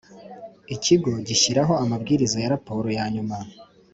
Ikigo 0.75 1.11
gishyiraho 1.27 1.73
amabwiriza 1.83 2.37
ya 2.43 2.51
raporo 2.55 2.87
ya 2.97 3.05
nyuma 3.13 3.37